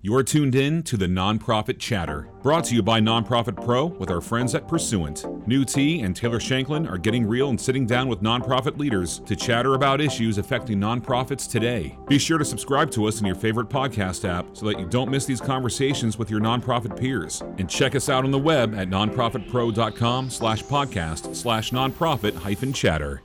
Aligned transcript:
You're 0.00 0.22
tuned 0.22 0.54
in 0.54 0.84
to 0.84 0.96
the 0.96 1.06
Nonprofit 1.06 1.80
Chatter, 1.80 2.28
brought 2.40 2.62
to 2.66 2.74
you 2.76 2.84
by 2.84 3.00
Nonprofit 3.00 3.60
Pro 3.64 3.86
with 3.86 4.12
our 4.12 4.20
friends 4.20 4.54
at 4.54 4.68
Pursuant. 4.68 5.24
Nhu 5.48 5.66
Te 5.66 6.02
and 6.02 6.14
Taylor 6.14 6.38
Shanklin 6.38 6.86
are 6.86 6.98
getting 6.98 7.26
real 7.26 7.50
and 7.50 7.60
sitting 7.60 7.84
down 7.84 8.06
with 8.06 8.22
nonprofit 8.22 8.78
leaders 8.78 9.18
to 9.26 9.34
chatter 9.34 9.74
about 9.74 10.00
issues 10.00 10.38
affecting 10.38 10.78
nonprofits 10.78 11.50
today. 11.50 11.98
Be 12.06 12.16
sure 12.16 12.38
to 12.38 12.44
subscribe 12.44 12.92
to 12.92 13.06
us 13.06 13.18
in 13.18 13.26
your 13.26 13.34
favorite 13.34 13.70
podcast 13.70 14.24
app 14.24 14.56
so 14.56 14.66
that 14.66 14.78
you 14.78 14.86
don't 14.86 15.10
miss 15.10 15.26
these 15.26 15.40
conversations 15.40 16.16
with 16.16 16.30
your 16.30 16.40
nonprofit 16.40 16.96
peers. 16.96 17.42
And 17.58 17.68
check 17.68 17.96
us 17.96 18.08
out 18.08 18.24
on 18.24 18.30
the 18.30 18.38
web 18.38 18.76
at 18.76 18.88
nonprofitpro.com 18.88 20.30
slash 20.30 20.62
podcast 20.62 21.34
slash 21.34 21.72
nonprofit 21.72 22.36
hyphen 22.36 22.72
chatter. 22.72 23.20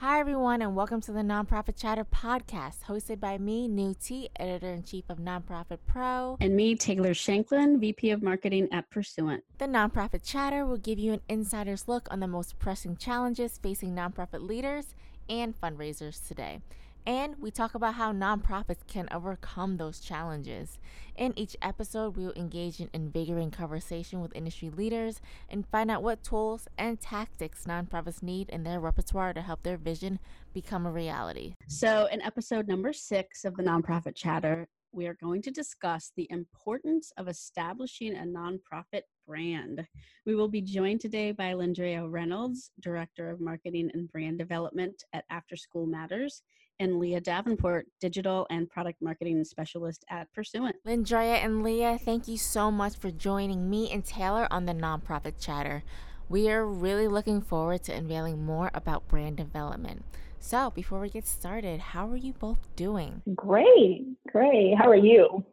Hi, 0.00 0.18
everyone, 0.18 0.62
and 0.62 0.74
welcome 0.74 1.02
to 1.02 1.12
the 1.12 1.20
Nonprofit 1.20 1.76
Chatter 1.78 2.06
podcast, 2.06 2.84
hosted 2.88 3.20
by 3.20 3.36
me, 3.36 3.68
Nhu 3.68 3.94
Te, 4.02 4.30
editor 4.36 4.70
in 4.72 4.82
chief 4.82 5.04
of 5.10 5.18
Nonprofit 5.18 5.76
Pro. 5.86 6.38
And 6.40 6.56
me, 6.56 6.74
Taylor 6.74 7.12
Shanklin, 7.12 7.78
VP 7.78 8.08
of 8.10 8.22
Marketing 8.22 8.66
at 8.72 8.88
Pursuant. 8.88 9.44
The 9.58 9.66
Nonprofit 9.66 10.22
Chatter 10.24 10.64
will 10.64 10.78
give 10.78 10.98
you 10.98 11.12
an 11.12 11.20
insider's 11.28 11.86
look 11.86 12.08
on 12.10 12.20
the 12.20 12.26
most 12.26 12.58
pressing 12.58 12.96
challenges 12.96 13.58
facing 13.62 13.94
nonprofit 13.94 14.40
leaders 14.40 14.94
and 15.28 15.54
fundraisers 15.60 16.26
today. 16.26 16.62
And 17.06 17.36
we 17.38 17.50
talk 17.50 17.74
about 17.74 17.94
how 17.94 18.12
nonprofits 18.12 18.86
can 18.86 19.08
overcome 19.10 19.76
those 19.76 20.00
challenges. 20.00 20.78
In 21.16 21.32
each 21.36 21.56
episode, 21.62 22.16
we 22.16 22.24
will 22.24 22.34
engage 22.34 22.80
in 22.80 22.90
invigorating 22.92 23.50
conversation 23.50 24.20
with 24.20 24.36
industry 24.36 24.70
leaders 24.70 25.20
and 25.48 25.66
find 25.66 25.90
out 25.90 26.02
what 26.02 26.22
tools 26.22 26.68
and 26.76 27.00
tactics 27.00 27.64
nonprofits 27.64 28.22
need 28.22 28.48
in 28.50 28.64
their 28.64 28.80
repertoire 28.80 29.32
to 29.32 29.40
help 29.42 29.62
their 29.62 29.76
vision 29.76 30.18
become 30.52 30.86
a 30.86 30.92
reality. 30.92 31.54
So, 31.68 32.06
in 32.12 32.20
episode 32.22 32.68
number 32.68 32.92
six 32.92 33.44
of 33.44 33.56
the 33.56 33.62
Nonprofit 33.62 34.14
Chatter, 34.14 34.68
we 34.92 35.06
are 35.06 35.14
going 35.14 35.42
to 35.42 35.50
discuss 35.50 36.12
the 36.16 36.26
importance 36.30 37.12
of 37.16 37.28
establishing 37.28 38.14
a 38.16 38.24
nonprofit 38.24 39.02
brand. 39.30 39.86
We 40.26 40.34
will 40.34 40.48
be 40.48 40.60
joined 40.60 41.00
today 41.00 41.30
by 41.30 41.52
Lindrea 41.52 42.04
Reynolds, 42.10 42.72
Director 42.80 43.30
of 43.30 43.40
Marketing 43.40 43.88
and 43.94 44.10
Brand 44.10 44.38
Development 44.38 45.04
at 45.12 45.24
After 45.30 45.54
School 45.54 45.86
Matters, 45.86 46.42
and 46.80 46.98
Leah 46.98 47.20
Davenport, 47.20 47.86
Digital 48.00 48.44
and 48.50 48.68
Product 48.68 49.00
Marketing 49.00 49.44
Specialist 49.44 50.04
at 50.10 50.32
Pursuant. 50.32 50.74
Lindrea 50.84 51.44
and 51.44 51.62
Leah, 51.62 51.96
thank 51.96 52.26
you 52.26 52.36
so 52.36 52.72
much 52.72 52.96
for 52.96 53.12
joining 53.12 53.70
me 53.70 53.88
and 53.92 54.04
Taylor 54.04 54.48
on 54.50 54.66
the 54.66 54.74
Nonprofit 54.74 55.34
Chatter. 55.40 55.84
We 56.28 56.50
are 56.50 56.66
really 56.66 57.06
looking 57.06 57.40
forward 57.40 57.84
to 57.84 57.94
unveiling 57.94 58.44
more 58.44 58.72
about 58.74 59.06
brand 59.06 59.36
development. 59.36 60.04
So, 60.40 60.70
before 60.70 60.98
we 60.98 61.08
get 61.08 61.28
started, 61.28 61.78
how 61.78 62.08
are 62.08 62.16
you 62.16 62.32
both 62.32 62.58
doing? 62.74 63.22
Great, 63.36 64.06
great. 64.32 64.74
How 64.76 64.88
are 64.88 64.96
you? 64.96 65.44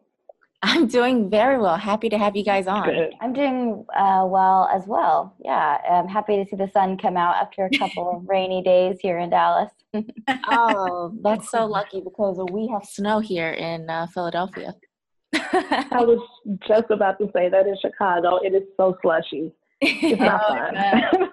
I'm 0.63 0.87
doing 0.87 1.29
very 1.29 1.59
well. 1.59 1.77
Happy 1.77 2.09
to 2.09 2.17
have 2.17 2.35
you 2.35 2.43
guys 2.43 2.67
on. 2.67 2.85
Good. 2.85 3.13
I'm 3.21 3.31
doing 3.31 3.85
uh, 3.95 4.25
well 4.27 4.67
as 4.73 4.87
well. 4.87 5.35
Yeah, 5.43 5.77
I'm 5.89 6.07
happy 6.07 6.43
to 6.43 6.49
see 6.49 6.55
the 6.55 6.69
sun 6.73 6.97
come 6.97 7.15
out 7.15 7.35
after 7.35 7.65
a 7.65 7.77
couple 7.77 8.17
of 8.17 8.23
rainy 8.27 8.63
days 8.63 8.97
here 8.99 9.19
in 9.19 9.29
Dallas. 9.29 9.71
oh, 10.49 11.13
that's 11.21 11.51
so 11.51 11.65
lucky 11.65 12.01
because 12.01 12.43
we 12.51 12.67
have 12.67 12.83
snow 12.85 13.19
here 13.19 13.51
in 13.51 13.89
uh, 13.89 14.07
Philadelphia. 14.07 14.73
I 15.33 16.01
was 16.01 16.25
just 16.67 16.89
about 16.89 17.19
to 17.19 17.29
say 17.35 17.49
that 17.49 17.67
in 17.67 17.77
Chicago, 17.79 18.37
it 18.37 18.53
is 18.53 18.63
so 18.77 18.97
slushy. 19.01 19.51
It's 19.79 20.19
not 20.19 20.41
oh, 20.43 20.55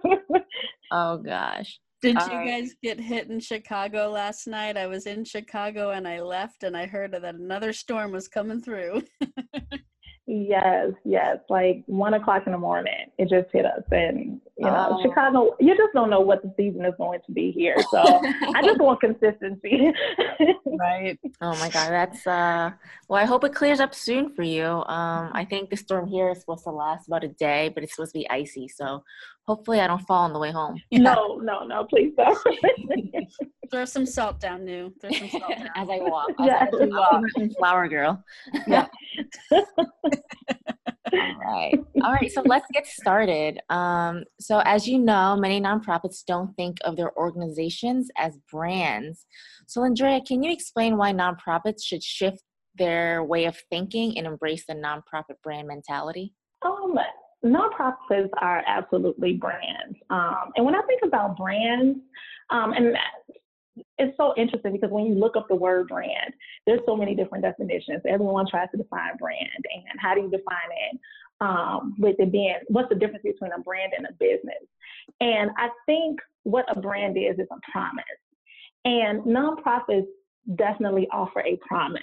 fun. 0.02 0.42
oh 0.90 1.16
gosh. 1.18 1.78
Did 2.04 2.18
All 2.18 2.28
you 2.28 2.34
right. 2.34 2.60
guys 2.60 2.74
get 2.82 3.00
hit 3.00 3.30
in 3.30 3.40
Chicago 3.40 4.10
last 4.10 4.46
night? 4.46 4.76
I 4.76 4.86
was 4.86 5.06
in 5.06 5.24
Chicago 5.24 5.92
and 5.92 6.06
I 6.06 6.20
left 6.20 6.62
and 6.62 6.76
I 6.76 6.84
heard 6.84 7.12
that 7.12 7.24
another 7.24 7.72
storm 7.72 8.12
was 8.12 8.28
coming 8.28 8.60
through. 8.60 9.04
yes, 10.26 10.90
yes. 11.06 11.38
Like 11.48 11.82
one 11.86 12.12
o'clock 12.12 12.42
in 12.44 12.52
the 12.52 12.58
morning, 12.58 13.06
it 13.16 13.30
just 13.30 13.50
hit 13.54 13.64
us. 13.64 13.84
And, 13.90 14.42
you 14.64 14.70
know, 14.70 14.88
Oh. 14.98 15.02
Chicago, 15.02 15.56
you 15.60 15.76
just 15.76 15.92
don't 15.94 16.10
know 16.10 16.20
what 16.20 16.42
the 16.42 16.52
season 16.56 16.84
is 16.84 16.94
going 16.98 17.20
to 17.26 17.32
be 17.32 17.50
here. 17.52 17.76
So 17.90 18.00
I 18.54 18.62
just 18.62 18.80
want 18.80 19.00
consistency. 19.00 19.92
right. 20.78 21.18
Oh 21.40 21.54
my 21.58 21.68
god, 21.70 21.90
that's 21.90 22.26
uh 22.26 22.70
well 23.08 23.20
I 23.22 23.24
hope 23.26 23.44
it 23.44 23.54
clears 23.54 23.80
up 23.80 23.94
soon 23.94 24.34
for 24.34 24.42
you. 24.42 24.64
Um 24.64 25.30
I 25.32 25.44
think 25.48 25.70
the 25.70 25.76
storm 25.76 26.06
here 26.06 26.30
is 26.30 26.40
supposed 26.40 26.64
to 26.64 26.70
last 26.70 27.06
about 27.08 27.24
a 27.24 27.28
day, 27.28 27.70
but 27.74 27.82
it's 27.84 27.94
supposed 27.94 28.12
to 28.14 28.18
be 28.20 28.28
icy, 28.30 28.68
so 28.68 29.04
hopefully 29.46 29.80
I 29.80 29.86
don't 29.86 30.00
fall 30.06 30.24
on 30.24 30.32
the 30.32 30.38
way 30.38 30.50
home. 30.50 30.80
no, 30.92 31.38
no, 31.42 31.64
no, 31.64 31.84
please 31.84 32.12
don't. 32.16 32.38
Throw 33.70 33.84
some 33.86 34.06
salt 34.06 34.40
down, 34.40 34.60
Nhu. 34.66 34.92
Throw 35.00 35.10
some 35.10 35.28
salt 35.30 35.48
down. 35.48 35.68
as 35.76 35.88
I 35.90 35.98
walk. 35.98 36.30
As 36.40 36.46
Yes. 36.46 36.68
I 36.80 36.86
walk. 36.86 37.24
Flower 37.58 37.88
girl. 37.88 38.22
Yeah. 38.66 38.86
All 42.02 42.12
right. 42.12 42.30
So 42.30 42.42
let's 42.42 42.66
get 42.72 42.86
started. 42.86 43.60
Um, 43.70 44.24
so, 44.40 44.60
as 44.64 44.86
you 44.86 44.98
know, 44.98 45.36
many 45.36 45.60
nonprofits 45.60 46.24
don't 46.26 46.54
think 46.54 46.78
of 46.84 46.96
their 46.96 47.16
organizations 47.16 48.10
as 48.16 48.38
brands. 48.50 49.26
So, 49.66 49.84
Andrea, 49.84 50.20
can 50.20 50.42
you 50.42 50.52
explain 50.52 50.96
why 50.96 51.12
nonprofits 51.12 51.82
should 51.84 52.02
shift 52.02 52.42
their 52.76 53.22
way 53.22 53.44
of 53.44 53.56
thinking 53.70 54.18
and 54.18 54.26
embrace 54.26 54.64
the 54.66 54.74
nonprofit 54.74 55.40
brand 55.42 55.68
mentality? 55.68 56.34
Um, 56.62 56.98
nonprofits 57.44 58.30
are 58.40 58.62
absolutely 58.66 59.34
brands. 59.34 59.96
Um, 60.10 60.50
and 60.56 60.64
when 60.64 60.74
I 60.74 60.82
think 60.82 61.02
about 61.04 61.36
brands, 61.36 61.98
um, 62.50 62.72
and 62.72 62.96
it's 63.98 64.16
so 64.16 64.34
interesting 64.36 64.72
because 64.72 64.90
when 64.90 65.06
you 65.06 65.14
look 65.14 65.36
up 65.36 65.46
the 65.48 65.54
word 65.54 65.88
brand, 65.88 66.32
there's 66.66 66.80
so 66.86 66.96
many 66.96 67.14
different 67.14 67.42
definitions. 67.42 68.02
Everyone 68.06 68.46
tries 68.48 68.68
to 68.70 68.76
define 68.76 69.16
brand, 69.18 69.48
and 69.54 69.98
how 69.98 70.14
do 70.14 70.20
you 70.20 70.30
define 70.30 70.70
it? 70.90 71.00
Um, 71.40 71.96
with 71.98 72.14
it 72.20 72.30
being, 72.30 72.54
what's 72.68 72.88
the 72.88 72.94
difference 72.94 73.24
between 73.24 73.50
a 73.52 73.60
brand 73.60 73.92
and 73.96 74.06
a 74.06 74.12
business? 74.12 74.62
And 75.20 75.50
I 75.58 75.68
think 75.84 76.20
what 76.44 76.64
a 76.74 76.80
brand 76.80 77.18
is 77.18 77.38
is 77.38 77.48
a 77.50 77.70
promise, 77.72 78.04
and 78.84 79.20
nonprofits 79.22 80.06
definitely 80.56 81.08
offer 81.12 81.40
a 81.40 81.58
promise. 81.66 82.00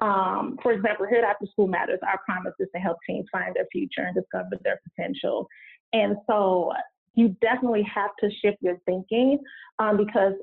Um, 0.00 0.58
for 0.62 0.72
example, 0.72 1.06
here 1.06 1.18
at 1.18 1.24
After 1.24 1.46
School 1.46 1.66
Matters, 1.66 2.00
our 2.02 2.20
promise 2.24 2.54
is 2.58 2.68
to 2.74 2.80
help 2.80 2.98
teens 3.06 3.26
find 3.32 3.54
their 3.54 3.66
future 3.72 4.02
and 4.02 4.14
discover 4.14 4.50
their 4.62 4.80
potential. 4.88 5.48
And 5.92 6.16
so 6.26 6.72
you 7.14 7.34
definitely 7.40 7.82
have 7.82 8.10
to 8.20 8.30
shift 8.42 8.58
your 8.60 8.78
thinking 8.84 9.38
um, 9.78 9.96
because 9.96 10.34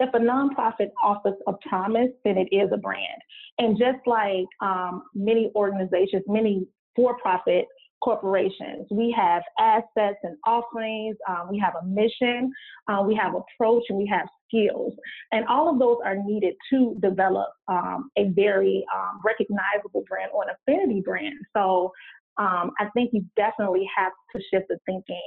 if 0.00 0.12
a 0.14 0.18
nonprofit 0.18 0.90
offers 1.02 1.34
a 1.46 1.52
promise, 1.68 2.10
then 2.24 2.36
it 2.36 2.48
is 2.52 2.70
a 2.72 2.76
brand. 2.76 3.20
And 3.58 3.78
just 3.78 4.06
like 4.06 4.46
um, 4.60 5.04
many 5.14 5.50
organizations, 5.54 6.22
many 6.26 6.66
for-profit 6.94 7.66
corporations, 8.02 8.86
we 8.90 9.14
have 9.16 9.42
assets 9.58 10.18
and 10.22 10.36
offerings, 10.46 11.16
um, 11.28 11.48
we 11.50 11.58
have 11.58 11.74
a 11.82 11.86
mission, 11.86 12.52
uh, 12.88 13.02
we 13.02 13.14
have 13.14 13.32
approach, 13.34 13.84
and 13.88 13.98
we 13.98 14.06
have 14.06 14.28
skills. 14.46 14.92
And 15.32 15.46
all 15.46 15.68
of 15.68 15.78
those 15.78 15.96
are 16.04 16.16
needed 16.16 16.54
to 16.70 16.94
develop 17.00 17.48
um, 17.68 18.10
a 18.18 18.28
very 18.28 18.84
um, 18.94 19.20
recognizable 19.24 20.04
brand 20.08 20.30
or 20.34 20.44
an 20.44 20.50
affinity 20.50 21.00
brand. 21.00 21.34
So 21.56 21.90
um, 22.38 22.72
I 22.78 22.86
think 22.94 23.10
you 23.12 23.24
definitely 23.36 23.88
have 23.96 24.12
to 24.34 24.42
shift 24.50 24.66
the 24.68 24.78
thinking 24.86 25.22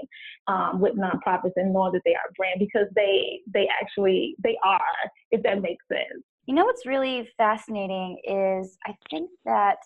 um, 0.48 0.80
with 0.80 0.96
nonprofits 0.96 1.54
and 1.56 1.74
knowing 1.74 1.94
that 1.94 2.02
they 2.06 2.14
are 2.14 2.30
a 2.30 2.34
brand 2.34 2.60
because 2.60 2.88
they 2.96 3.42
they 3.54 3.68
actually 3.82 4.36
they 4.44 4.58
are, 4.64 4.80
if 5.32 5.42
that 5.44 5.62
makes 5.62 5.84
sense. 5.88 6.24
You 6.46 6.56
know 6.56 6.66
what's 6.66 6.86
really 6.86 7.30
fascinating 7.38 8.20
is 8.24 8.78
I 8.86 8.96
think 9.10 9.30
that 9.46 9.78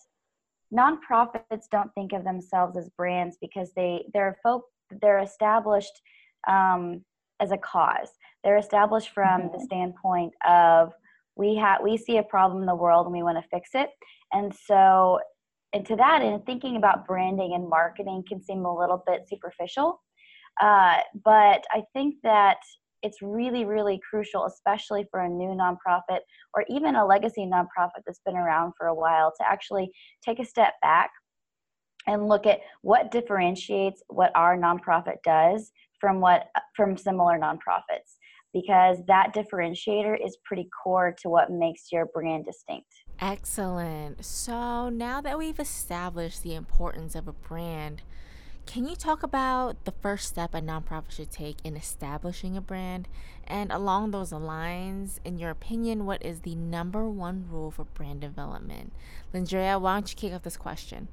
nonprofits 0.73 1.65
don't 1.71 1.93
think 1.93 2.13
of 2.13 2.23
themselves 2.23 2.77
as 2.77 2.89
brands 2.97 3.37
because 3.39 3.71
they 3.75 4.05
they're 4.13 4.37
folk 4.43 4.63
they're 5.01 5.19
established 5.19 6.01
um, 6.47 7.03
as 7.39 7.51
a 7.51 7.57
cause. 7.57 8.09
They're 8.43 8.57
established 8.57 9.09
from 9.09 9.49
the 9.51 9.57
Mhm. 9.57 9.65
standpoint 9.65 10.33
of 10.45 10.93
we 11.35 11.55
have 11.55 11.81
we 11.81 11.97
see 11.97 12.17
a 12.17 12.23
problem 12.23 12.61
in 12.61 12.67
the 12.67 12.75
world 12.75 13.05
and 13.07 13.15
we 13.15 13.23
want 13.23 13.41
to 13.41 13.49
fix 13.49 13.71
it, 13.73 13.89
and 14.31 14.53
so 14.53 15.19
and 15.73 15.85
to 15.85 15.95
that 15.95 16.21
and 16.21 16.45
thinking 16.45 16.77
about 16.77 17.07
branding 17.07 17.53
and 17.53 17.67
marketing 17.67 18.23
can 18.27 18.41
seem 18.43 18.65
a 18.65 18.77
little 18.77 19.03
bit 19.07 19.27
superficial, 19.27 20.01
uh, 20.61 20.97
but 21.23 21.63
I 21.71 21.83
think 21.93 22.15
that 22.23 22.57
it's 23.01 23.21
really, 23.21 23.65
really 23.65 23.99
crucial, 24.09 24.45
especially 24.45 25.05
for 25.11 25.21
a 25.21 25.29
new 25.29 25.49
nonprofit 25.49 26.19
or 26.53 26.63
even 26.69 26.95
a 26.95 27.05
legacy 27.05 27.45
nonprofit 27.45 28.01
that's 28.05 28.21
been 28.25 28.37
around 28.37 28.73
for 28.77 28.87
a 28.87 28.95
while, 28.95 29.33
to 29.39 29.47
actually 29.47 29.91
take 30.23 30.39
a 30.39 30.45
step 30.45 30.73
back 30.81 31.09
and 32.07 32.27
look 32.27 32.45
at 32.45 32.61
what 32.81 33.11
differentiates 33.11 34.01
what 34.07 34.31
our 34.35 34.57
nonprofit 34.57 35.17
does 35.23 35.71
from 35.99 36.19
what 36.19 36.47
from 36.75 36.97
similar 36.97 37.37
nonprofits 37.37 38.17
because 38.53 38.99
that 39.07 39.33
differentiator 39.33 40.15
is 40.23 40.37
pretty 40.45 40.69
core 40.83 41.15
to 41.21 41.29
what 41.29 41.51
makes 41.51 41.91
your 41.91 42.05
brand 42.13 42.45
distinct. 42.45 42.87
Excellent. 43.23 44.25
So 44.25 44.89
now 44.89 45.21
that 45.21 45.37
we've 45.37 45.57
established 45.57 46.43
the 46.43 46.55
importance 46.55 47.15
of 47.15 47.25
a 47.25 47.31
brand, 47.31 48.01
can 48.65 48.85
you 48.85 48.97
talk 48.97 49.23
about 49.23 49.85
the 49.85 49.93
first 49.93 50.27
step 50.27 50.53
a 50.53 50.59
nonprofit 50.59 51.11
should 51.11 51.31
take 51.31 51.55
in 51.63 51.77
establishing 51.77 52.57
a 52.57 52.61
brand? 52.61 53.07
And 53.47 53.71
along 53.71 54.11
those 54.11 54.33
lines, 54.33 55.21
in 55.23 55.37
your 55.37 55.51
opinion, 55.51 56.05
what 56.05 56.25
is 56.25 56.41
the 56.41 56.55
number 56.55 57.07
one 57.07 57.45
rule 57.49 57.71
for 57.71 57.85
brand 57.85 58.19
development? 58.19 58.91
Lindrea, 59.33 59.79
why 59.79 59.93
don't 59.93 60.09
you 60.09 60.17
kick 60.17 60.33
off 60.33 60.43
this 60.43 60.57
question? 60.57 61.07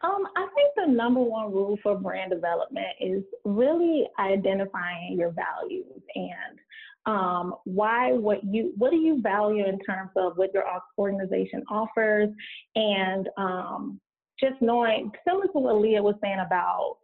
Um, 0.00 0.26
I 0.34 0.46
think 0.54 0.72
the 0.74 0.90
number 0.90 1.20
one 1.20 1.52
rule 1.52 1.78
for 1.82 1.98
brand 1.98 2.30
development 2.30 2.86
is 2.98 3.24
really 3.44 4.08
identifying 4.18 5.18
your 5.18 5.32
values 5.32 6.00
and 6.14 6.58
um, 7.06 7.54
why 7.64 8.12
what 8.12 8.44
you 8.44 8.72
what 8.76 8.90
do 8.90 8.96
you 8.96 9.20
value 9.20 9.66
in 9.66 9.78
terms 9.80 10.10
of 10.16 10.34
what 10.36 10.50
your 10.54 10.64
organization 10.98 11.64
offers 11.68 12.28
and 12.76 13.28
um, 13.36 14.00
just 14.42 14.60
knowing, 14.60 15.10
similar 15.26 15.46
to 15.46 15.58
what 15.58 15.80
Leah 15.80 16.02
was 16.02 16.16
saying 16.22 16.42
about 16.44 16.96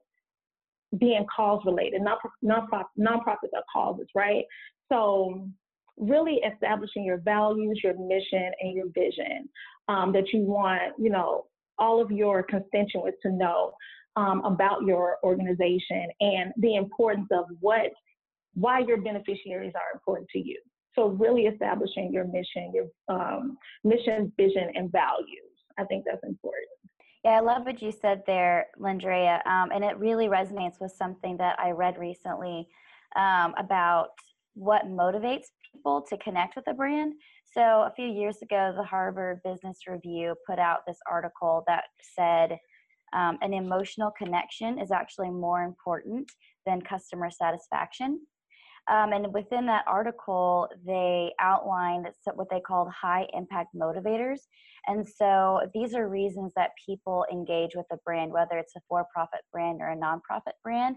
being 0.99 1.25
cause 1.35 1.63
related, 1.65 2.03
non 2.03 2.17
nonprofit, 2.45 2.85
nonprofits 2.99 3.55
are 3.55 3.65
causes, 3.73 4.09
right? 4.15 4.45
So 4.91 5.49
really 5.97 6.41
establishing 6.53 7.05
your 7.05 7.19
values, 7.19 7.81
your 7.83 7.95
mission, 7.95 8.51
and 8.61 8.75
your 8.75 8.87
vision 8.95 9.49
um, 9.89 10.13
that 10.13 10.33
you 10.33 10.41
want, 10.41 10.95
you 10.99 11.11
know, 11.11 11.47
all 11.79 12.01
of 12.01 12.11
your 12.11 12.43
constituents 12.43 13.19
to 13.23 13.31
know 13.31 13.73
um, 14.17 14.45
about 14.45 14.83
your 14.83 15.19
organization 15.23 16.09
and 16.21 16.53
the 16.57 16.75
importance 16.77 17.29
of 17.31 17.45
what, 17.61 17.91
why 18.55 18.81
your 18.81 19.01
beneficiaries 19.01 19.73
are 19.75 19.95
important 19.95 20.29
to 20.31 20.39
you. 20.39 20.59
So 20.95 21.09
really 21.09 21.47
establishing 21.47 22.13
your 22.13 22.25
mission, 22.25 22.73
your 22.75 22.87
um, 23.09 23.57
mission, 23.85 24.33
vision, 24.37 24.71
and 24.75 24.91
values. 24.91 25.53
I 25.79 25.85
think 25.85 26.05
that's 26.07 26.25
important. 26.25 26.67
Yeah, 27.25 27.33
I 27.33 27.41
love 27.41 27.65
what 27.65 27.83
you 27.83 27.93
said 27.93 28.23
there, 28.27 28.67
Lindrea, 28.81 29.45
um, 29.47 29.71
and 29.73 29.85
it 29.85 29.99
really 29.99 30.29
resonates 30.29 30.81
with 30.81 30.93
something 30.93 31.37
that 31.39 31.59
I 31.59 31.71
read 31.71 31.99
recently 31.99 32.69
um, 33.17 33.55
about 33.59 34.11
what 34.55 34.87
motivates 34.87 35.47
people 35.73 36.03
to 36.09 36.17
connect 36.19 36.57
with 36.57 36.67
a 36.69 36.75
brand. 36.75 37.15
So 37.55 37.61
a 37.61 37.93
few 37.95 38.07
years 38.07 38.43
ago, 38.43 38.75
the 38.77 38.85
Harvard 38.85 39.41
Business 39.45 39.79
Review 39.87 40.35
put 40.47 40.59
out 40.59 40.81
this 40.87 40.99
article 41.11 41.65
that 41.67 41.85
said 42.03 42.59
um, 43.13 43.39
an 43.41 43.55
emotional 43.55 44.13
connection 44.17 44.79
is 44.79 44.91
actually 44.91 45.31
more 45.31 45.63
important 45.63 46.31
than 46.67 46.83
customer 46.83 47.31
satisfaction. 47.31 48.21
Um, 48.91 49.13
and 49.13 49.33
within 49.35 49.67
that 49.67 49.85
article, 49.87 50.69
they 50.87 51.33
outlined 51.41 52.09
what 52.35 52.49
they 52.51 52.61
called 52.61 52.89
high 52.91 53.27
impact 53.35 53.75
motivators. 53.77 54.41
And 54.87 55.07
so 55.07 55.61
these 55.75 55.95
are 55.95 56.09
reasons 56.09 56.53
that 56.57 56.71
people 56.87 57.27
engage 57.31 57.73
with 57.75 57.85
a 57.93 57.99
brand, 58.05 58.33
whether 58.33 58.57
it's 58.57 58.77
a 58.77 58.81
for 58.89 59.07
profit 59.13 59.41
brand 59.53 59.81
or 59.83 59.91
a 59.91 59.97
nonprofit 59.97 60.55
brand. 60.63 60.97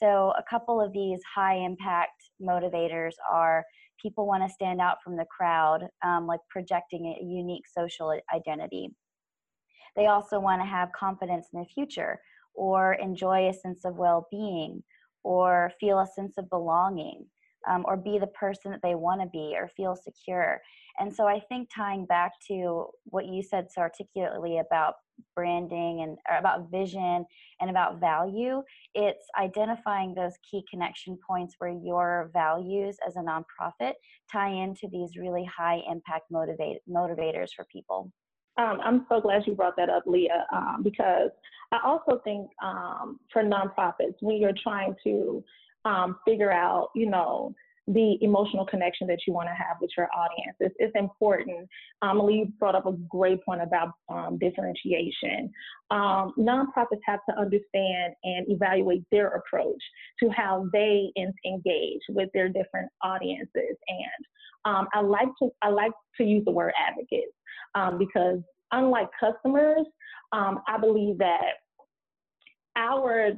So, 0.00 0.32
a 0.38 0.44
couple 0.48 0.80
of 0.80 0.92
these 0.92 1.20
high 1.34 1.56
impact 1.56 2.12
motivators 2.40 3.14
are 3.30 3.64
people 4.00 4.26
want 4.26 4.44
to 4.44 4.52
stand 4.52 4.80
out 4.80 4.98
from 5.02 5.16
the 5.16 5.24
crowd, 5.24 5.88
um, 6.04 6.26
like 6.26 6.40
projecting 6.50 7.06
a 7.06 7.24
unique 7.24 7.64
social 7.66 8.16
identity. 8.32 8.90
They 9.96 10.06
also 10.06 10.38
want 10.38 10.62
to 10.62 10.66
have 10.66 10.90
confidence 10.92 11.48
in 11.52 11.60
the 11.60 11.66
future 11.66 12.20
or 12.54 12.94
enjoy 12.94 13.48
a 13.48 13.54
sense 13.54 13.84
of 13.84 13.96
well 13.96 14.28
being 14.30 14.82
or 15.28 15.70
feel 15.78 15.98
a 15.98 16.06
sense 16.06 16.38
of 16.38 16.48
belonging 16.48 17.26
um, 17.68 17.84
or 17.86 17.98
be 17.98 18.18
the 18.18 18.28
person 18.28 18.70
that 18.70 18.80
they 18.82 18.94
want 18.94 19.20
to 19.20 19.28
be 19.28 19.52
or 19.54 19.68
feel 19.76 19.94
secure. 19.94 20.58
And 20.98 21.14
so 21.14 21.26
I 21.26 21.38
think 21.50 21.68
tying 21.74 22.06
back 22.06 22.32
to 22.48 22.86
what 23.04 23.26
you 23.26 23.42
said 23.42 23.66
so 23.70 23.82
articulately 23.82 24.58
about 24.58 24.94
branding 25.36 26.00
and 26.00 26.16
about 26.38 26.70
vision 26.70 27.26
and 27.60 27.68
about 27.68 28.00
value, 28.00 28.62
it's 28.94 29.26
identifying 29.38 30.14
those 30.14 30.32
key 30.50 30.64
connection 30.70 31.18
points 31.28 31.56
where 31.58 31.76
your 31.84 32.30
values 32.32 32.96
as 33.06 33.16
a 33.16 33.20
nonprofit 33.20 33.92
tie 34.32 34.50
into 34.50 34.88
these 34.90 35.18
really 35.18 35.44
high 35.44 35.82
impact 35.90 36.30
motivate, 36.30 36.78
motivators 36.88 37.48
for 37.54 37.66
people. 37.70 38.10
Um, 38.56 38.80
I'm 38.82 39.06
so 39.08 39.20
glad 39.20 39.46
you 39.46 39.54
brought 39.54 39.76
that 39.76 39.90
up, 39.90 40.04
Leah, 40.06 40.46
um, 40.52 40.80
because 40.82 41.30
I 41.72 41.80
also 41.84 42.20
think 42.24 42.50
um, 42.62 43.20
for 43.32 43.42
nonprofits, 43.42 44.14
when 44.20 44.36
you're 44.36 44.52
trying 44.62 44.94
to 45.04 45.44
um, 45.84 46.16
figure 46.24 46.52
out, 46.52 46.90
you 46.94 47.08
know, 47.08 47.54
the 47.88 48.18
emotional 48.20 48.66
connection 48.66 49.06
that 49.06 49.18
you 49.26 49.32
want 49.32 49.48
to 49.48 49.54
have 49.54 49.78
with 49.80 49.90
your 49.96 50.08
audience. 50.14 50.56
It's, 50.60 50.74
it's 50.78 50.92
important. 50.94 51.68
Um, 52.02 52.20
brought 52.58 52.74
up 52.74 52.84
a 52.86 52.92
great 53.08 53.42
point 53.44 53.62
about 53.62 53.92
um, 54.10 54.38
differentiation. 54.38 55.50
Um, 55.90 56.34
nonprofits 56.38 57.00
have 57.06 57.20
to 57.30 57.38
understand 57.38 58.14
and 58.24 58.46
evaluate 58.48 59.04
their 59.10 59.28
approach 59.28 59.82
to 60.20 60.28
how 60.28 60.68
they 60.72 61.10
in, 61.16 61.32
engage 61.46 62.02
with 62.10 62.28
their 62.34 62.48
different 62.48 62.90
audiences. 63.02 63.48
And 63.88 64.26
um, 64.66 64.88
I 64.92 65.00
like 65.00 65.28
to 65.42 65.48
I 65.62 65.70
like 65.70 65.92
to 66.18 66.24
use 66.24 66.44
the 66.44 66.52
word 66.52 66.74
advocates 66.78 67.32
um, 67.74 67.96
because 67.96 68.40
unlike 68.72 69.08
customers, 69.18 69.86
um, 70.32 70.60
I 70.66 70.78
believe 70.78 71.18
that 71.18 71.54
our 72.76 73.32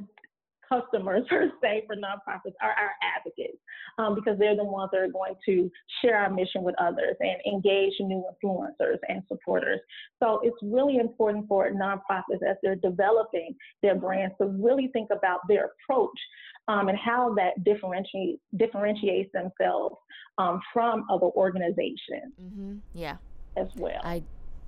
customers 0.71 1.23
per 1.29 1.51
se 1.61 1.83
for 1.87 1.95
nonprofits 1.95 2.55
are 2.61 2.71
our 2.71 2.91
advocates 3.17 3.57
um, 3.97 4.15
because 4.15 4.37
they're 4.39 4.55
the 4.55 4.63
ones 4.63 4.89
that 4.91 5.01
are 5.01 5.07
going 5.07 5.33
to 5.45 5.69
share 6.01 6.17
our 6.17 6.29
mission 6.29 6.63
with 6.63 6.75
others 6.79 7.15
and 7.19 7.37
engage 7.45 7.93
new 7.99 8.23
influencers 8.43 8.97
and 9.09 9.21
supporters. 9.27 9.79
So 10.21 10.39
it's 10.43 10.57
really 10.61 10.97
important 10.97 11.47
for 11.47 11.69
nonprofits 11.71 12.41
as 12.47 12.55
they're 12.63 12.75
developing 12.75 13.55
their 13.83 13.95
brands 13.95 14.35
to 14.39 14.47
really 14.47 14.89
think 14.93 15.09
about 15.11 15.39
their 15.47 15.71
approach 15.71 16.17
um, 16.67 16.87
and 16.87 16.97
how 16.97 17.33
that 17.35 17.63
differentiates 17.63 18.41
differentiates 18.57 19.31
themselves 19.33 19.95
um, 20.37 20.61
from 20.73 21.05
other 21.11 21.27
organizations. 21.27 22.33
Mm-hmm. 22.41 22.75
Yeah. 22.93 23.17
As 23.57 23.67
well. 23.75 23.99
I 24.05 24.23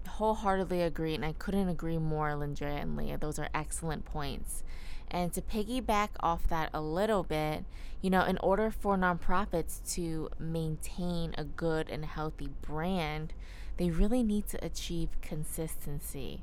wholeheartedly 0.07 0.81
agree, 0.81 1.15
and 1.15 1.25
I 1.25 1.33
couldn't 1.33 1.69
agree 1.69 1.97
more, 1.97 2.29
Lindrea 2.29 2.81
and 2.81 2.95
Leah. 2.95 3.17
Those 3.17 3.39
are 3.39 3.49
excellent 3.53 4.05
points. 4.05 4.63
And 5.09 5.31
to 5.33 5.41
piggyback 5.41 6.09
off 6.21 6.47
that 6.47 6.69
a 6.73 6.81
little 6.81 7.23
bit, 7.23 7.65
you 8.01 8.09
know, 8.09 8.23
in 8.23 8.37
order 8.39 8.71
for 8.71 8.97
nonprofits 8.97 9.79
to 9.93 10.29
maintain 10.39 11.35
a 11.37 11.43
good 11.43 11.89
and 11.89 12.05
healthy 12.05 12.49
brand, 12.61 13.33
they 13.77 13.89
really 13.89 14.23
need 14.23 14.47
to 14.47 14.65
achieve 14.65 15.09
consistency. 15.21 16.41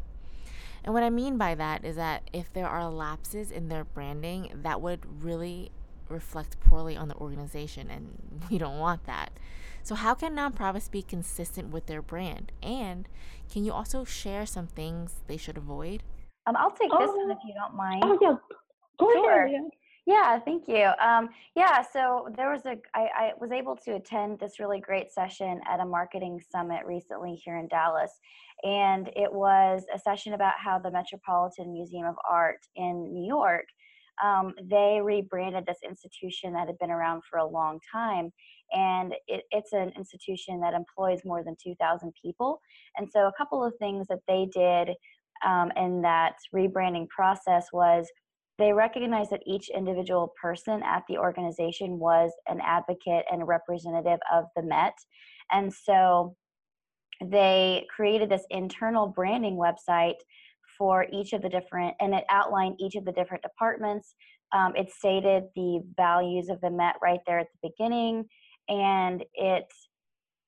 And 0.85 0.95
what 0.95 1.03
I 1.03 1.11
mean 1.11 1.37
by 1.37 1.55
that 1.57 1.85
is 1.85 1.97
that 1.97 2.29
if 2.33 2.53
there 2.53 2.69
are 2.69 2.89
lapses 2.89 3.51
in 3.51 3.69
their 3.69 3.85
branding, 3.85 4.51
that 4.63 4.81
would 4.81 5.23
really 5.23 5.71
reflect 6.11 6.61
poorly 6.61 6.97
on 6.97 7.09
the 7.09 7.17
organization, 7.17 7.91
and 7.91 8.45
we 8.51 8.59
don't 8.59 8.79
want 8.79 9.05
that. 9.05 9.31
So, 9.83 9.95
how 9.95 10.15
can 10.15 10.37
nonprofits 10.37 10.91
be 10.91 11.03
consistent 11.03 11.71
with 11.71 11.87
their 11.87 12.03
brand? 12.03 12.53
And 12.63 13.09
can 13.51 13.65
you 13.65 13.73
also 13.73 14.05
share 14.05 14.47
some 14.47 14.67
things 14.67 15.21
they 15.27 15.37
should 15.37 15.57
avoid? 15.57 16.03
Um, 16.47 16.57
I'll 16.57 16.71
take 16.71 16.91
this 16.91 17.11
one 17.11 17.31
if 17.31 17.39
you 17.47 17.55
don't 17.55 17.75
mind. 17.75 18.03
Oh, 18.05 18.19
yeah. 18.21 18.35
Go 18.99 19.11
sure. 19.13 19.47
Ahead, 19.47 19.71
yeah, 20.07 20.39
thank 20.41 20.67
you. 20.67 20.91
Um, 21.01 21.29
yeah, 21.55 21.83
so 21.83 22.29
there 22.37 22.51
was 22.51 22.67
a, 22.67 22.77
I, 22.95 23.09
I 23.17 23.33
was 23.41 23.53
able 23.53 23.77
to 23.77 23.93
attend 23.95 24.41
this 24.41 24.59
really 24.59 24.81
great 24.81 25.13
session 25.13 25.61
at 25.71 25.79
a 25.79 25.85
marketing 25.85 26.41
summit 26.51 26.85
recently 26.85 27.35
here 27.35 27.59
in 27.59 27.69
Dallas. 27.69 28.19
And 28.63 29.09
it 29.15 29.33
was 29.33 29.85
a 29.95 29.99
session 29.99 30.33
about 30.33 30.55
how 30.59 30.79
the 30.79 30.91
Metropolitan 30.91 31.73
Museum 31.73 32.07
of 32.07 32.17
Art 32.29 32.67
in 32.77 33.13
New 33.13 33.27
York, 33.27 33.67
um, 34.23 34.55
they 34.63 35.01
rebranded 35.03 35.67
this 35.67 35.79
institution 35.87 36.53
that 36.53 36.67
had 36.67 36.79
been 36.79 36.91
around 36.91 37.23
for 37.29 37.39
a 37.39 37.47
long 37.47 37.79
time. 37.93 38.31
And 38.73 39.15
it, 39.27 39.45
it's 39.51 39.73
an 39.73 39.93
institution 39.97 40.61
that 40.61 40.75
employs 40.75 41.25
more 41.25 41.43
than 41.43 41.57
2,000 41.63 42.13
people. 42.23 42.61
And 42.97 43.09
so 43.11 43.27
a 43.27 43.33
couple 43.37 43.65
of 43.65 43.75
things 43.79 44.07
that 44.09 44.21
they 44.29 44.49
did 44.53 44.95
um, 45.45 45.73
in 45.77 46.03
that 46.03 46.35
rebranding 46.55 47.09
process 47.09 47.67
was 47.73 48.07
they 48.59 48.73
recognized 48.73 49.31
that 49.31 49.43
each 49.47 49.71
individual 49.71 50.35
person 50.41 50.83
at 50.83 51.03
the 51.09 51.17
organization 51.17 51.99
was 51.99 52.31
an 52.47 52.61
advocate 52.63 53.25
and 53.33 53.41
a 53.41 53.47
representative 53.47 54.19
of 54.31 54.45
the 54.55 54.63
Met. 54.63 54.93
And 55.51 55.73
so 55.73 56.37
they 57.25 57.87
created 57.95 58.29
this 58.29 58.45
internal 58.51 59.07
branding 59.07 59.57
website 59.57 60.17
for 60.81 61.07
each 61.13 61.35
of 61.35 61.43
the 61.43 61.49
different, 61.51 61.95
and 62.01 62.15
it 62.15 62.25
outlined 62.31 62.77
each 62.81 62.95
of 62.95 63.05
the 63.05 63.13
different 63.13 63.43
departments. 63.43 64.15
Um, 64.53 64.75
it 64.75 64.91
stated 64.91 65.45
the 65.55 65.83
values 65.95 66.49
of 66.49 66.59
the 66.63 66.71
Met 66.71 66.97
right 67.03 67.21
there 67.27 67.39
at 67.39 67.49
the 67.53 67.69
beginning, 67.69 68.25
and 68.71 69.23
it 69.35 69.67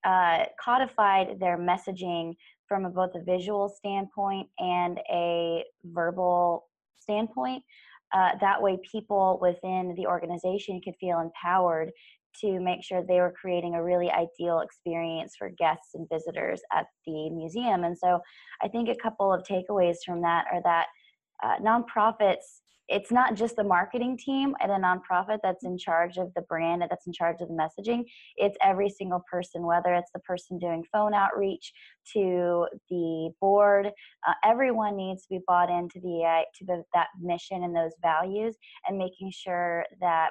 uh, 0.05 0.47
codified 0.59 1.39
their 1.39 1.59
messaging 1.59 2.33
from 2.67 2.87
a, 2.87 2.89
both 2.89 3.11
a 3.15 3.23
visual 3.23 3.69
standpoint 3.69 4.49
and 4.59 4.99
a 5.13 5.65
verbal 5.85 6.65
standpoint. 6.99 7.63
Uh, 8.15 8.31
that 8.41 8.61
way, 8.61 8.79
people 8.91 9.39
within 9.43 9.95
the 9.99 10.07
organization 10.07 10.81
could 10.83 10.95
feel 10.99 11.21
empowered 11.21 11.91
to 12.41 12.61
make 12.61 12.83
sure 12.83 13.03
they 13.03 13.21
were 13.21 13.35
creating 13.39 13.75
a 13.75 13.83
really 13.83 14.11
ideal 14.11 14.61
experience 14.61 15.35
for 15.39 15.51
guests 15.51 15.95
and 15.95 16.09
visitors 16.09 16.61
at 16.73 16.87
the 17.07 17.31
museum. 17.31 17.85
And 17.85 17.97
so 17.97 18.21
I 18.63 18.69
think 18.69 18.89
a 18.89 18.97
couple 18.97 19.33
of 19.33 19.45
takeaways 19.45 19.97
from 20.05 20.23
that 20.23 20.47
are 20.53 20.63
that 20.63 20.87
uh, 21.43 21.57
nonprofits 21.59 22.61
it's 22.89 23.13
not 23.13 23.35
just 23.35 23.57
the 23.57 23.65
marketing 23.65 24.19
team 24.19 24.55
at 24.61 24.69
a 24.69 24.75
nonprofit 24.75 25.39
that's 25.43 25.65
in 25.65 25.79
charge 25.79 26.19
of 26.19 26.33
the 26.35 26.43
brand 26.43 26.83
and 26.83 26.91
that's 26.91 27.07
in 27.07 27.13
charge 27.13 27.37
of 27.41 27.49
the 27.49 27.55
messaging 27.55 28.05
it's 28.37 28.57
every 28.63 28.89
single 28.89 29.23
person 29.31 29.63
whether 29.63 29.95
it's 29.95 30.11
the 30.13 30.21
person 30.21 30.59
doing 30.59 30.85
phone 30.93 31.15
outreach 31.15 31.73
to 32.13 32.67
the 32.91 33.31
board 33.41 33.87
uh, 33.87 34.35
everyone 34.45 34.97
needs 34.97 35.23
to 35.23 35.29
be 35.31 35.41
bought 35.47 35.71
into 35.71 36.01
the 36.01 36.23
uh, 36.25 36.43
to 36.55 36.65
the, 36.67 36.83
that 36.93 37.09
mission 37.21 37.65
and 37.65 37.75
those 37.75 37.95
values 38.03 38.57
and 38.87 38.99
making 38.99 39.31
sure 39.31 39.85
that 40.01 40.31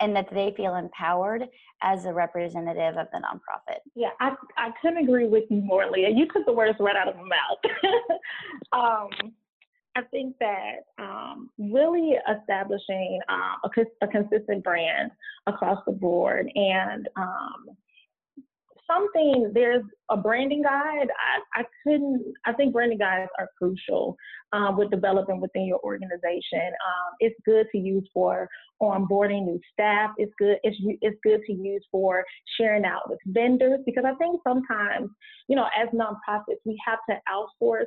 and 0.00 0.14
that 0.16 0.28
they 0.32 0.52
feel 0.56 0.76
empowered 0.76 1.44
as 1.82 2.04
a 2.06 2.12
representative 2.12 2.96
of 2.96 3.06
the 3.12 3.18
nonprofit. 3.18 3.78
Yeah, 3.94 4.10
I, 4.20 4.34
I 4.56 4.70
couldn't 4.80 5.04
agree 5.04 5.28
with 5.28 5.44
you 5.50 5.60
more, 5.60 5.90
Leah. 5.90 6.10
You 6.10 6.26
took 6.32 6.46
the 6.46 6.52
words 6.52 6.78
right 6.80 6.96
out 6.96 7.08
of 7.08 7.16
my 7.16 7.22
mouth. 7.22 8.10
um, 8.72 9.32
I 9.96 10.02
think 10.10 10.36
that 10.40 10.86
um, 10.98 11.50
really 11.58 12.16
establishing 12.28 13.20
um, 13.28 13.56
a, 13.64 14.04
a, 14.04 14.08
consistent 14.08 14.64
brand 14.64 15.12
across 15.46 15.78
the 15.86 15.92
board 15.92 16.50
and 16.54 17.08
um, 17.16 17.66
something, 18.86 19.50
there's 19.54 19.84
a 20.10 20.16
branding 20.16 20.62
guide. 20.62 21.08
I, 21.10 21.60
I 21.60 21.64
couldn't, 21.82 22.34
I 22.46 22.52
think 22.52 22.72
branding 22.72 22.98
guides 22.98 23.30
are 23.38 23.48
crucial 23.58 24.16
um, 24.52 24.76
with 24.76 24.90
developing 24.90 25.40
within 25.40 25.66
your 25.66 25.80
organization. 25.80 26.60
Um, 26.60 27.12
it's 27.20 27.36
good 27.44 27.66
to 27.72 27.78
use 27.78 28.08
for 28.12 28.48
onboarding 28.82 29.44
new 29.44 29.60
staff. 29.72 30.10
It's 30.18 30.32
good, 30.38 30.58
it's, 30.62 30.76
it's 31.00 31.18
good 31.22 31.40
to 31.46 31.52
use 31.52 31.84
for 31.90 32.24
sharing 32.58 32.84
out 32.84 33.08
with 33.08 33.18
vendors 33.26 33.80
because 33.86 34.04
I 34.06 34.14
think 34.16 34.40
sometimes, 34.46 35.10
you 35.48 35.56
know, 35.56 35.66
as 35.80 35.88
nonprofits, 35.94 36.60
we 36.64 36.80
have 36.86 36.98
to 37.10 37.16
outsource 37.32 37.86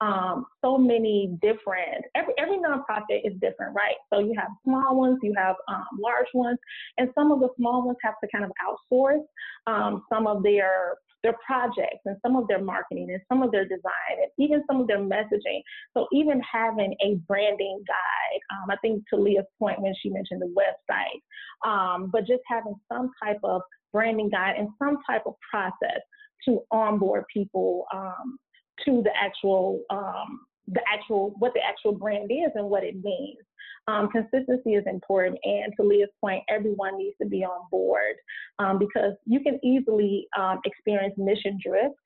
um, 0.00 0.46
so 0.64 0.78
many 0.78 1.36
different 1.42 2.04
every 2.14 2.34
every 2.38 2.58
nonprofit 2.58 3.20
is 3.24 3.32
different 3.40 3.74
right? 3.74 3.96
So 4.12 4.20
you 4.20 4.34
have 4.36 4.48
small 4.64 4.96
ones 4.96 5.18
you 5.22 5.34
have 5.36 5.56
um, 5.68 5.86
large 6.00 6.28
ones 6.34 6.58
and 6.98 7.10
some 7.14 7.32
of 7.32 7.40
the 7.40 7.48
small 7.56 7.84
ones 7.84 7.98
have 8.02 8.14
to 8.22 8.28
kind 8.30 8.44
of 8.44 8.52
outsource 8.64 9.24
um, 9.66 10.02
some 10.12 10.26
of 10.26 10.42
their 10.42 10.94
their 11.24 11.34
projects 11.44 11.98
and 12.04 12.16
some 12.24 12.36
of 12.36 12.46
their 12.46 12.62
marketing 12.62 13.08
and 13.10 13.20
some 13.28 13.42
of 13.42 13.50
their 13.50 13.64
design 13.64 14.22
and 14.22 14.30
even 14.38 14.62
some 14.68 14.80
of 14.80 14.86
their 14.86 15.00
messaging. 15.00 15.60
So 15.92 16.06
even 16.12 16.40
having 16.40 16.94
a 17.04 17.16
branding 17.26 17.82
guide 17.86 18.18
um, 18.50 18.70
i 18.70 18.76
think 18.76 19.02
to 19.10 19.20
leah's 19.20 19.44
point 19.58 19.80
when 19.80 19.94
she 20.00 20.10
mentioned 20.10 20.42
the 20.42 20.54
website 20.54 21.68
um, 21.68 22.10
but 22.12 22.20
just 22.26 22.42
having 22.46 22.74
some 22.92 23.10
type 23.22 23.38
of 23.44 23.62
branding 23.92 24.28
guide 24.28 24.54
and 24.58 24.68
some 24.78 24.98
type 25.08 25.22
of 25.26 25.34
process 25.50 26.00
to 26.44 26.60
onboard 26.70 27.24
people 27.32 27.84
um, 27.94 28.38
to 28.84 29.02
the 29.02 29.10
actual 29.16 29.82
um, 29.90 30.40
the 30.66 30.80
actual 30.92 31.34
what 31.38 31.54
the 31.54 31.60
actual 31.66 31.92
brand 31.92 32.30
is 32.30 32.50
and 32.54 32.68
what 32.68 32.84
it 32.84 33.02
means. 33.02 33.38
Um, 33.86 34.10
consistency 34.10 34.74
is 34.74 34.84
important, 34.86 35.38
and 35.44 35.72
to 35.76 35.82
Leah's 35.82 36.10
point, 36.20 36.42
everyone 36.50 36.98
needs 36.98 37.16
to 37.22 37.26
be 37.26 37.42
on 37.42 37.66
board 37.70 38.16
um, 38.58 38.78
because 38.78 39.14
you 39.24 39.40
can 39.40 39.58
easily 39.64 40.26
um, 40.38 40.60
experience 40.66 41.14
mission 41.16 41.58
drift 41.64 41.96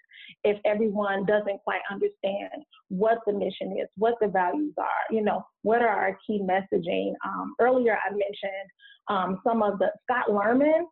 if 0.44 0.58
everyone 0.64 1.24
doesn't 1.26 1.60
quite 1.64 1.80
understand 1.90 2.64
what 2.88 3.18
the 3.26 3.32
mission 3.32 3.76
is, 3.80 3.88
what 3.96 4.14
the 4.20 4.28
values 4.28 4.74
are, 4.78 4.86
you 5.10 5.22
know, 5.22 5.44
what 5.62 5.82
are 5.82 5.88
our 5.88 6.16
key 6.26 6.40
messaging. 6.40 7.12
Um, 7.24 7.54
earlier, 7.60 7.96
I 7.96 8.10
mentioned 8.10 8.68
um, 9.08 9.40
some 9.44 9.62
of 9.62 9.78
the 9.78 9.90
Scott 10.04 10.26
Lerman 10.28 10.84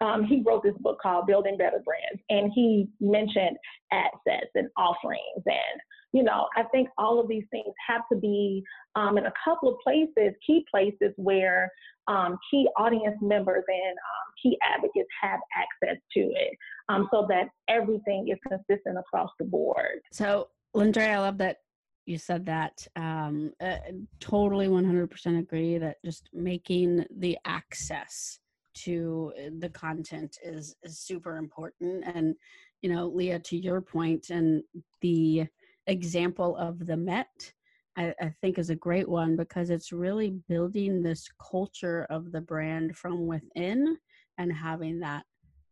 um, 0.00 0.24
he 0.24 0.42
wrote 0.46 0.62
this 0.62 0.76
book 0.80 0.98
called 1.02 1.26
Building 1.26 1.56
Better 1.56 1.82
Brands, 1.84 2.22
and 2.28 2.52
he 2.54 2.88
mentioned 3.00 3.56
assets 3.92 4.50
and 4.54 4.68
offerings. 4.76 5.42
And, 5.44 5.80
you 6.12 6.22
know, 6.22 6.48
I 6.56 6.64
think 6.64 6.88
all 6.98 7.18
of 7.18 7.28
these 7.28 7.44
things 7.50 7.72
have 7.88 8.02
to 8.12 8.18
be 8.18 8.62
um, 8.94 9.18
in 9.18 9.26
a 9.26 9.32
couple 9.44 9.68
of 9.70 9.78
places, 9.82 10.34
key 10.46 10.64
places 10.70 11.12
where 11.16 11.70
um, 12.08 12.38
key 12.50 12.68
audience 12.76 13.16
members 13.20 13.64
and 13.66 13.92
um, 13.92 14.32
key 14.42 14.56
advocates 14.62 15.08
have 15.22 15.40
access 15.56 16.00
to 16.12 16.20
it 16.20 16.56
um, 16.88 17.08
so 17.10 17.26
that 17.28 17.48
everything 17.68 18.28
is 18.28 18.38
consistent 18.46 18.98
across 18.98 19.30
the 19.38 19.44
board. 19.44 20.00
So, 20.12 20.48
Lindre, 20.74 21.08
I 21.08 21.18
love 21.18 21.38
that 21.38 21.58
you 22.06 22.18
said 22.18 22.46
that 22.46 22.86
um, 22.94 23.52
uh, 23.60 23.78
totally 24.20 24.68
100% 24.68 25.38
agree 25.38 25.78
that 25.78 25.96
just 26.04 26.28
making 26.32 27.04
the 27.18 27.36
access 27.44 28.38
to 28.84 29.32
uh, 29.38 29.50
the 29.58 29.68
content 29.70 30.36
is, 30.42 30.76
is 30.82 31.00
super 31.00 31.36
important 31.36 32.04
and 32.14 32.34
you 32.82 32.90
know 32.92 33.06
leah 33.08 33.38
to 33.38 33.56
your 33.56 33.80
point 33.80 34.30
and 34.30 34.62
the 35.00 35.44
example 35.86 36.56
of 36.56 36.86
the 36.86 36.96
met 36.96 37.52
I, 37.96 38.14
I, 38.20 38.28
think 38.42 38.58
is 38.58 38.68
a 38.68 38.76
great 38.76 39.08
one 39.08 39.36
because 39.36 39.70
it's 39.70 39.90
really 39.90 40.34
building 40.48 41.02
this 41.02 41.26
culture 41.50 42.06
of 42.10 42.30
the 42.30 42.42
brand 42.42 42.96
from 42.96 43.26
within 43.26 43.96
and 44.36 44.52
having 44.52 45.00
that 45.00 45.24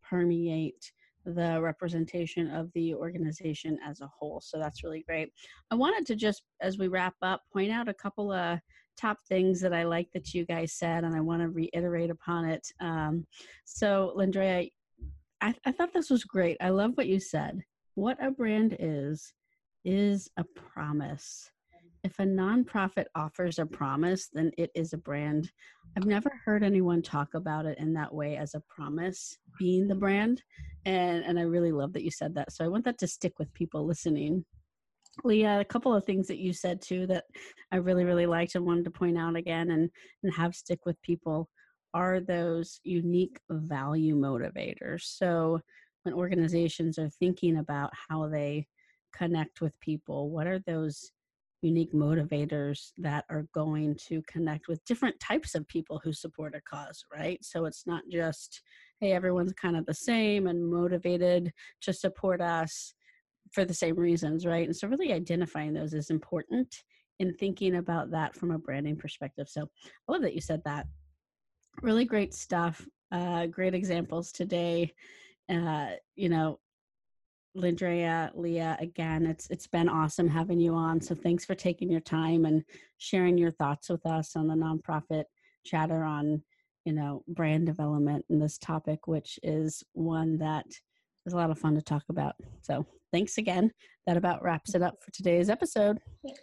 permeate 0.02 0.90
the 1.26 1.60
representation 1.60 2.50
of 2.50 2.70
the 2.74 2.94
organization 2.94 3.78
as 3.84 4.00
a 4.00 4.06
whole. 4.06 4.40
So 4.42 4.58
that's 4.58 4.84
really 4.84 5.04
great. 5.06 5.32
I 5.70 5.74
wanted 5.74 6.06
to 6.06 6.16
just, 6.16 6.42
as 6.60 6.78
we 6.78 6.88
wrap 6.88 7.14
up, 7.22 7.42
point 7.52 7.72
out 7.72 7.88
a 7.88 7.94
couple 7.94 8.32
of 8.32 8.58
top 8.96 9.18
things 9.28 9.60
that 9.60 9.72
I 9.72 9.84
like 9.84 10.08
that 10.12 10.34
you 10.34 10.44
guys 10.44 10.72
said, 10.72 11.04
and 11.04 11.14
I 11.14 11.20
want 11.20 11.42
to 11.42 11.48
reiterate 11.48 12.10
upon 12.10 12.46
it. 12.46 12.66
Um, 12.80 13.26
so, 13.64 14.14
Lindrea, 14.16 14.70
I, 15.40 15.54
I 15.64 15.72
thought 15.72 15.92
this 15.92 16.10
was 16.10 16.24
great. 16.24 16.56
I 16.60 16.70
love 16.70 16.92
what 16.94 17.06
you 17.06 17.20
said. 17.20 17.62
What 17.94 18.22
a 18.24 18.30
brand 18.30 18.76
is, 18.78 19.32
is 19.84 20.28
a 20.36 20.44
promise. 20.44 21.50
If 22.02 22.18
a 22.18 22.24
nonprofit 22.24 23.06
offers 23.14 23.58
a 23.58 23.66
promise, 23.66 24.28
then 24.32 24.50
it 24.58 24.70
is 24.74 24.92
a 24.92 24.98
brand. 24.98 25.50
I've 25.96 26.06
never 26.06 26.30
heard 26.44 26.62
anyone 26.62 27.02
talk 27.02 27.34
about 27.34 27.66
it 27.66 27.78
in 27.78 27.94
that 27.94 28.12
way 28.12 28.36
as 28.36 28.54
a 28.54 28.62
promise 28.68 29.38
being 29.58 29.86
the 29.86 29.94
brand. 29.94 30.42
And, 30.84 31.24
and 31.24 31.38
I 31.38 31.42
really 31.42 31.72
love 31.72 31.92
that 31.94 32.04
you 32.04 32.10
said 32.10 32.34
that. 32.34 32.52
So 32.52 32.64
I 32.64 32.68
want 32.68 32.84
that 32.84 32.98
to 32.98 33.06
stick 33.06 33.38
with 33.38 33.52
people 33.54 33.86
listening. 33.86 34.44
Leah, 35.22 35.60
a 35.60 35.64
couple 35.64 35.94
of 35.94 36.04
things 36.04 36.26
that 36.28 36.38
you 36.38 36.52
said 36.52 36.80
too 36.80 37.06
that 37.06 37.24
I 37.72 37.76
really, 37.76 38.04
really 38.04 38.26
liked 38.26 38.54
and 38.54 38.66
wanted 38.66 38.84
to 38.84 38.90
point 38.90 39.18
out 39.18 39.36
again 39.36 39.70
and, 39.70 39.90
and 40.22 40.34
have 40.34 40.54
stick 40.54 40.86
with 40.86 41.00
people 41.02 41.48
are 41.92 42.20
those 42.20 42.80
unique 42.82 43.38
value 43.50 44.16
motivators. 44.16 45.02
So 45.02 45.60
when 46.02 46.14
organizations 46.14 46.98
are 46.98 47.08
thinking 47.08 47.58
about 47.58 47.90
how 48.08 48.28
they 48.28 48.66
connect 49.16 49.60
with 49.60 49.78
people, 49.80 50.30
what 50.30 50.46
are 50.46 50.58
those 50.66 51.12
unique 51.62 51.94
motivators 51.94 52.90
that 52.98 53.24
are 53.30 53.46
going 53.54 53.96
to 54.08 54.22
connect 54.22 54.68
with 54.68 54.84
different 54.84 55.18
types 55.18 55.54
of 55.54 55.66
people 55.66 56.00
who 56.04 56.12
support 56.12 56.54
a 56.54 56.60
cause, 56.60 57.04
right? 57.12 57.38
So 57.42 57.64
it's 57.64 57.86
not 57.86 58.02
just, 58.10 58.60
hey, 59.00 59.12
everyone's 59.12 59.54
kind 59.54 59.76
of 59.76 59.86
the 59.86 59.94
same 59.94 60.46
and 60.46 60.70
motivated 60.70 61.52
to 61.82 61.92
support 61.92 62.40
us 62.42 62.92
for 63.54 63.64
the 63.64 63.72
same 63.74 63.96
reasons, 63.96 64.44
right? 64.44 64.66
And 64.66 64.76
so, 64.76 64.88
really 64.88 65.12
identifying 65.12 65.72
those 65.72 65.94
is 65.94 66.10
important 66.10 66.82
in 67.20 67.32
thinking 67.34 67.76
about 67.76 68.10
that 68.10 68.34
from 68.34 68.50
a 68.50 68.58
branding 68.58 68.96
perspective. 68.96 69.48
So, 69.48 69.68
I 70.08 70.12
love 70.12 70.22
that 70.22 70.34
you 70.34 70.40
said 70.40 70.62
that. 70.64 70.86
Really 71.82 72.04
great 72.04 72.34
stuff. 72.34 72.86
Uh, 73.12 73.46
great 73.46 73.74
examples 73.74 74.32
today. 74.32 74.92
Uh, 75.48 75.90
you 76.16 76.28
know, 76.28 76.58
Lindrea, 77.56 78.32
Leah, 78.34 78.76
again, 78.80 79.26
it's 79.26 79.48
it's 79.48 79.66
been 79.66 79.88
awesome 79.88 80.28
having 80.28 80.58
you 80.58 80.74
on. 80.74 81.00
So 81.00 81.14
thanks 81.14 81.44
for 81.44 81.54
taking 81.54 81.90
your 81.90 82.00
time 82.00 82.44
and 82.44 82.64
sharing 82.98 83.38
your 83.38 83.52
thoughts 83.52 83.88
with 83.88 84.04
us 84.06 84.34
on 84.34 84.48
the 84.48 84.54
nonprofit 84.54 85.24
chatter 85.64 86.02
on, 86.02 86.42
you 86.84 86.92
know, 86.92 87.22
brand 87.28 87.66
development 87.66 88.24
and 88.28 88.42
this 88.42 88.58
topic, 88.58 89.06
which 89.06 89.38
is 89.42 89.84
one 89.92 90.38
that 90.38 90.66
is 91.26 91.32
a 91.32 91.36
lot 91.36 91.50
of 91.50 91.58
fun 91.58 91.74
to 91.74 91.82
talk 91.82 92.04
about. 92.08 92.34
So 92.62 92.86
thanks 93.12 93.38
again. 93.38 93.70
That 94.06 94.16
about 94.16 94.42
wraps 94.42 94.74
it 94.74 94.82
up 94.82 94.96
for 95.02 95.10
today's 95.12 95.48
episode. 95.48 95.98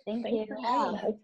Thank, 0.06 0.24
Thank 0.24 0.28
you. 0.28 0.46
you. 0.50 1.20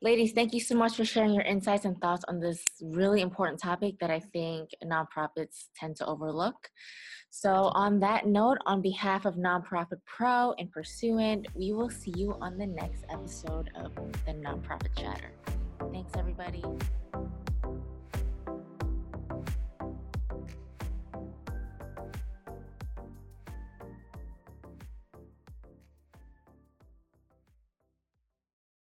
Ladies, 0.00 0.32
thank 0.32 0.54
you 0.54 0.60
so 0.60 0.76
much 0.76 0.94
for 0.94 1.04
sharing 1.04 1.34
your 1.34 1.42
insights 1.42 1.84
and 1.84 2.00
thoughts 2.00 2.24
on 2.28 2.38
this 2.38 2.62
really 2.80 3.20
important 3.20 3.60
topic 3.60 3.96
that 4.00 4.10
I 4.10 4.20
think 4.20 4.70
nonprofits 4.84 5.66
tend 5.74 5.96
to 5.96 6.06
overlook. 6.06 6.68
So, 7.30 7.72
on 7.74 7.98
that 8.00 8.26
note, 8.26 8.58
on 8.64 8.80
behalf 8.80 9.26
of 9.26 9.34
Nonprofit 9.34 9.98
Pro 10.06 10.54
and 10.58 10.70
Pursuant, 10.70 11.48
we 11.54 11.72
will 11.72 11.90
see 11.90 12.14
you 12.16 12.36
on 12.40 12.56
the 12.56 12.66
next 12.66 13.04
episode 13.10 13.70
of 13.74 13.92
the 14.24 14.32
Nonprofit 14.32 14.96
Chatter. 14.96 15.32
Thanks, 15.92 16.12
everybody. 16.16 16.62